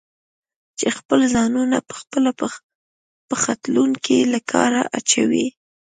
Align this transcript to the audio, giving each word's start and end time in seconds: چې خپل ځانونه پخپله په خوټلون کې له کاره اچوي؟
چې 0.79 0.87
خپل 0.97 1.19
ځانونه 1.33 1.77
پخپله 1.89 2.31
په 3.29 3.35
خوټلون 3.41 3.91
کې 4.05 4.17
له 4.33 4.39
کاره 4.51 4.81
اچوي؟ 4.97 5.45